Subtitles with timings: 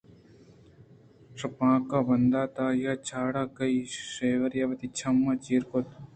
[1.39, 5.87] شپانک ءَ بندات ءَ آ چاڑ کہّی ءُ شیواری وتی چمّ ءِ چیرا کُت